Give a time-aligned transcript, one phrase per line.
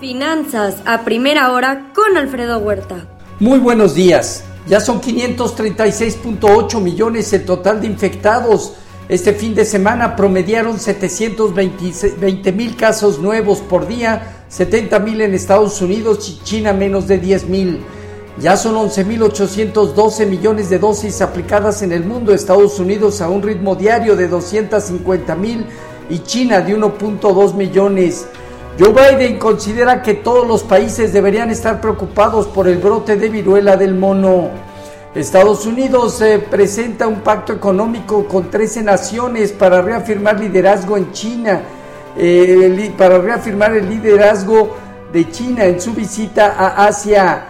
[0.00, 3.06] Finanzas a primera hora con Alfredo Huerta.
[3.38, 4.42] Muy buenos días.
[4.66, 8.74] Ya son 536.8 millones el total de infectados.
[9.08, 15.80] Este fin de semana promediaron 720 mil casos nuevos por día, 70 mil en Estados
[15.80, 17.80] Unidos y China menos de 10 mil.
[18.38, 23.74] Ya son 11.812 millones de dosis aplicadas en el mundo, Estados Unidos a un ritmo
[23.74, 25.66] diario de 250 mil
[26.08, 28.26] y China de 1.2 millones.
[28.78, 33.76] Joe Biden considera que todos los países deberían estar preocupados por el brote de viruela
[33.76, 34.48] del mono.
[35.14, 41.60] Estados Unidos eh, presenta un pacto económico con 13 naciones para reafirmar liderazgo en China,
[42.16, 44.74] eh, para reafirmar el liderazgo
[45.12, 47.44] de China en su visita a Asia.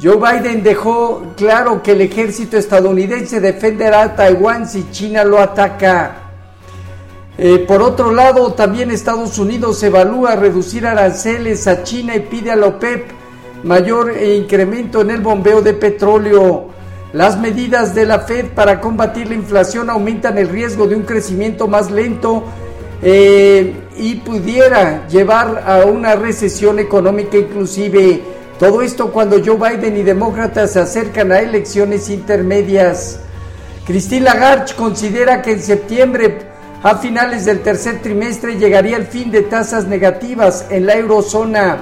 [0.00, 6.27] Joe Biden dejó claro que el ejército estadounidense defenderá a Taiwán si China lo ataca.
[7.40, 12.56] Eh, por otro lado, también Estados Unidos evalúa reducir aranceles a China y pide a
[12.56, 13.10] la OPEP
[13.62, 16.66] mayor incremento en el bombeo de petróleo.
[17.12, 21.68] Las medidas de la Fed para combatir la inflación aumentan el riesgo de un crecimiento
[21.68, 22.42] más lento
[23.02, 28.20] eh, y pudiera llevar a una recesión económica inclusive.
[28.58, 33.20] Todo esto cuando Joe Biden y demócratas se acercan a elecciones intermedias.
[33.86, 36.47] Christine Lagarde considera que en septiembre
[36.82, 41.78] a finales del tercer trimestre llegaría el fin de tasas negativas en la eurozona.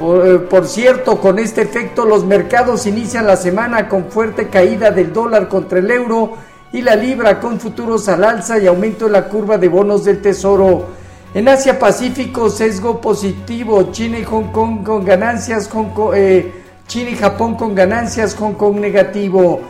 [0.00, 5.12] Eh, por, cierto, con este efecto los mercados inician la semana con fuerte caída del
[5.12, 6.34] dólar contra el euro
[6.72, 10.20] y la libra con futuros al alza y aumento en la curva de bonos del
[10.20, 10.86] tesoro.
[11.32, 15.70] En Asia Pacífico, sesgo positivo, China y Hong Kong con ganancias,
[16.14, 16.52] eh,
[16.86, 19.60] China y Japón con ganancias, Hong Kong negativo.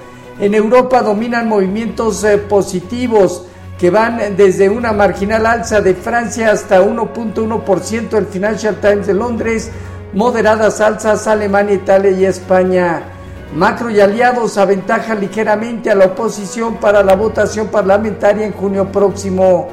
[0.41, 3.47] En Europa dominan movimientos eh, positivos
[3.79, 9.71] que van desde una marginal alza de Francia hasta 1.1% el Financial Times de Londres,
[10.13, 13.03] moderadas alzas Alemania, Italia y España.
[13.55, 19.69] Macro y aliados aventajan ligeramente a la oposición para la votación parlamentaria en junio próximo.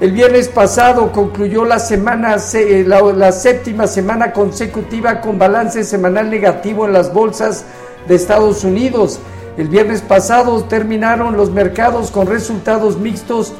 [0.00, 2.36] El viernes pasado concluyó la semana
[2.86, 7.66] la, séptima semana consecutiva con balance semanal negativo en las bolsas
[8.08, 9.20] de Estados Unidos.
[9.58, 13.52] El viernes pasado terminaron los mercados con resultados mixtos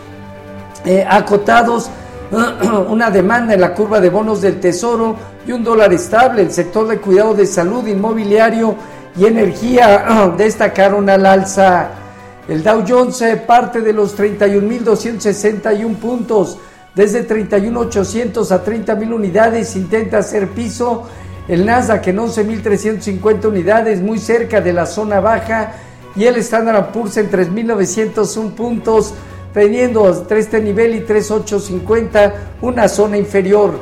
[0.87, 1.91] eh, acotados,
[2.89, 6.41] una demanda en la curva de bonos del Tesoro y un dólar estable.
[6.41, 8.77] El sector de cuidado de salud, inmobiliario
[9.15, 12.00] y energía destacaron al alza.
[12.49, 16.59] El Dow Jones parte de los 31.261 puntos.
[16.95, 21.05] Desde 31.800 a 30.000 unidades intenta hacer piso.
[21.47, 25.73] El Nasdaq en 11.350 unidades, muy cerca de la zona baja.
[26.17, 29.15] Y el Standard Poor's en 3.901 puntos,
[29.55, 33.79] teniendo entre este nivel y 3.850 una zona inferior.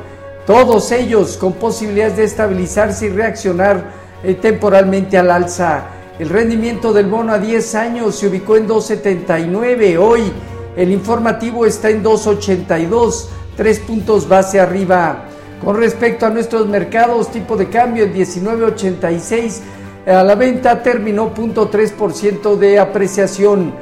[0.47, 3.85] Todos ellos con posibilidades de estabilizarse y reaccionar
[4.23, 5.98] eh, temporalmente al alza.
[6.19, 9.99] El rendimiento del bono a 10 años se ubicó en 2.79.
[9.99, 10.33] Hoy
[10.77, 15.27] el informativo está en 2.82, tres puntos base arriba.
[15.65, 19.61] Con respecto a nuestros mercados, tipo de cambio en 19.86
[20.09, 23.73] a la venta terminó 0.3% de apreciación.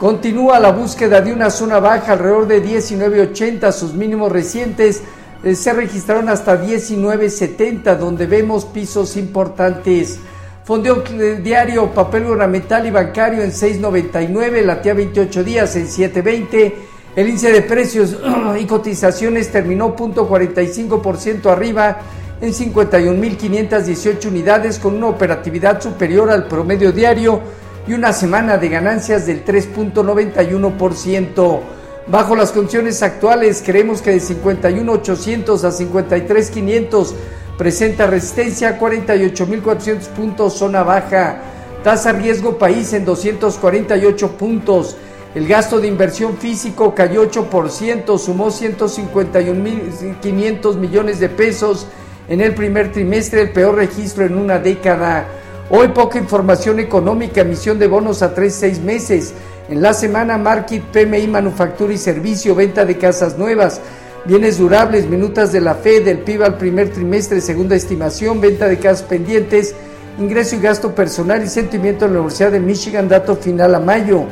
[0.00, 5.02] Continúa la búsqueda de una zona baja alrededor de 19.80, sus mínimos recientes
[5.44, 10.18] eh, se registraron hasta 19.70, donde vemos pisos importantes.
[10.64, 11.04] Fondeo
[11.42, 16.74] diario, papel gubernamental y bancario en 6.99, latía 28 días en 7.20.
[17.14, 18.16] El índice de precios
[18.58, 21.98] y cotizaciones terminó 0.45% arriba
[22.40, 27.42] en 51.518 unidades con una operatividad superior al promedio diario
[27.86, 31.60] y una semana de ganancias del 3.91%.
[32.06, 37.14] Bajo las condiciones actuales, creemos que de 51.800 a 53.500
[37.56, 41.40] presenta resistencia a 48.400 puntos, zona baja,
[41.82, 44.96] tasa riesgo país en 248 puntos.
[45.34, 51.88] El gasto de inversión físico cayó 8%, sumó 151.500 millones de pesos
[52.28, 55.26] en el primer trimestre, el peor registro en una década.
[55.70, 59.34] Hoy poca información económica, emisión de bonos a 3, 6 meses.
[59.68, 63.80] En la semana, Market, PMI, Manufactura y Servicio, venta de casas nuevas,
[64.24, 68.78] bienes durables, minutas de la FED, el PIB al primer trimestre, segunda estimación, venta de
[68.78, 69.74] casas pendientes,
[70.18, 74.24] ingreso y gasto personal y sentimiento de la Universidad de Michigan, dato final a mayo.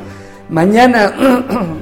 [0.49, 1.13] Mañana,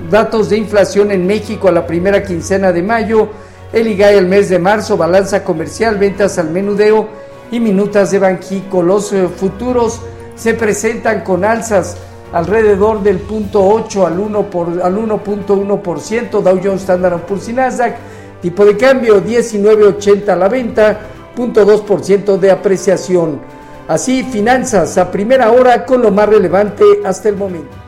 [0.12, 3.30] datos de inflación en México a la primera quincena de mayo,
[3.72, 7.08] el IGAI el mes de marzo, balanza comercial, ventas al menudeo
[7.52, 8.84] y minutas de Banjico.
[8.84, 10.02] Los eh, futuros
[10.36, 11.96] se presentan con alzas
[12.34, 17.96] alrededor del 0.8 al 1 por, al 1.1%, Dow Jones Standard Poor's y Nasdaq,
[18.42, 21.00] tipo de cambio 19.80 a la venta,
[21.36, 23.40] 0.2% de apreciación.
[23.88, 27.81] Así, finanzas a primera hora con lo más relevante hasta el momento.